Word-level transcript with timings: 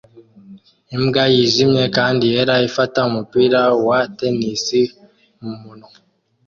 Imbwa 0.95 1.23
yijimye 1.33 1.85
kandi 1.97 2.23
yera 2.33 2.55
ifata 2.67 2.97
umupira 3.09 3.61
wa 3.87 3.99
tennis 4.17 4.65
mumunwa 5.41 5.89